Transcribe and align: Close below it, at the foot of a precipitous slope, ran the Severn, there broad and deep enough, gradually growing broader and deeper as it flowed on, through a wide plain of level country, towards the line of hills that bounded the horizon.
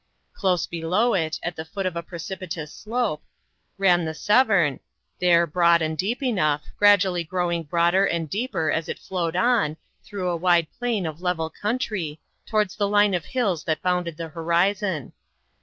Close 0.33 0.65
below 0.65 1.13
it, 1.13 1.39
at 1.43 1.55
the 1.55 1.63
foot 1.63 1.85
of 1.85 1.95
a 1.95 2.01
precipitous 2.01 2.73
slope, 2.73 3.21
ran 3.77 4.03
the 4.03 4.15
Severn, 4.15 4.79
there 5.19 5.45
broad 5.45 5.79
and 5.79 5.95
deep 5.95 6.23
enough, 6.23 6.63
gradually 6.79 7.23
growing 7.23 7.61
broader 7.61 8.03
and 8.03 8.27
deeper 8.27 8.71
as 8.71 8.89
it 8.89 8.97
flowed 8.97 9.35
on, 9.35 9.77
through 10.03 10.29
a 10.31 10.35
wide 10.35 10.65
plain 10.79 11.05
of 11.05 11.21
level 11.21 11.51
country, 11.51 12.19
towards 12.47 12.75
the 12.75 12.89
line 12.89 13.13
of 13.13 13.25
hills 13.25 13.63
that 13.65 13.83
bounded 13.83 14.17
the 14.17 14.29
horizon. 14.29 15.13